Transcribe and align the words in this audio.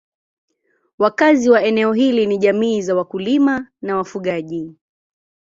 Wakazi 0.99 1.49
wa 1.49 1.63
eneo 1.63 1.93
hili 1.93 2.25
ni 2.25 2.37
jamii 2.37 2.81
za 2.81 2.95
wakulima 2.95 3.67
na 3.81 3.95
wafugaji. 3.97 4.75